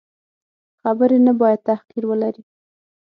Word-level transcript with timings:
خبرې 0.81 1.17
نه 1.27 1.33
باید 1.41 1.65
تحقیر 1.69 2.03
ولري. 2.07 2.43